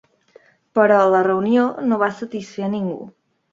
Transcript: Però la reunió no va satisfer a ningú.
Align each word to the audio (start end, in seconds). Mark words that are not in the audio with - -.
Però 0.79 0.97
la 1.09 1.19
reunió 1.27 1.67
no 1.93 2.01
va 2.07 2.11
satisfer 2.23 2.69
a 2.69 2.73
ningú. 2.75 2.99